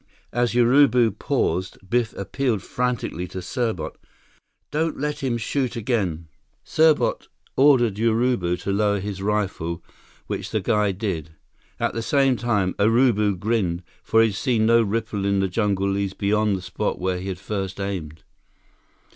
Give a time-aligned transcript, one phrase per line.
[0.33, 3.97] As Urubu paused, Biff appealed frantically to Serbot:
[4.71, 6.27] "Don't let him shoot again—"
[6.65, 9.83] Serbot ordered Urubu to lower his rifle,
[10.25, 11.35] which the guide did.
[11.79, 15.91] At the same time, Urubu grinned, for he had seen no ripple in the jungle
[15.91, 18.23] leaves beyond the spot where he had first aimed.